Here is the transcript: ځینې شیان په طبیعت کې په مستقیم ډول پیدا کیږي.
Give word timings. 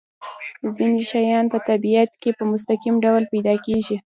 ځینې 0.75 1.01
شیان 1.11 1.45
په 1.53 1.57
طبیعت 1.69 2.11
کې 2.21 2.29
په 2.37 2.43
مستقیم 2.51 2.95
ډول 3.05 3.23
پیدا 3.33 3.53
کیږي. 3.65 3.97